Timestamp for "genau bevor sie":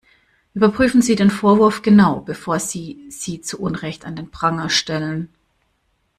1.83-3.05